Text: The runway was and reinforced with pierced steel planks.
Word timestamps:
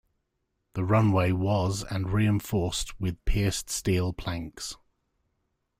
The 0.73 0.83
runway 0.83 1.31
was 1.31 1.83
and 1.91 2.11
reinforced 2.11 2.99
with 2.99 3.23
pierced 3.25 3.69
steel 3.69 4.13
planks. 4.13 4.75